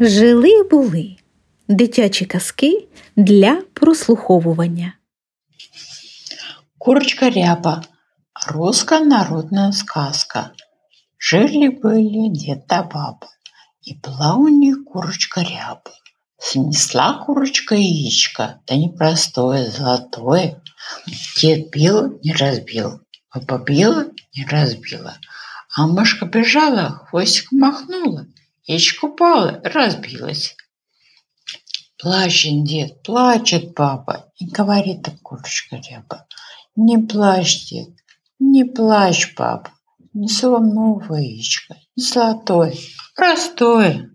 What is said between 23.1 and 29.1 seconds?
Баба била, не разбила. А мышка бежала, хвостик махнула. Яичко